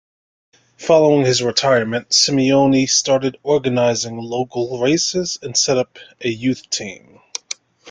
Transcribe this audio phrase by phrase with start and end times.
[0.79, 7.19] Following his retirement, Simeoni started organising local races and set up a youth team.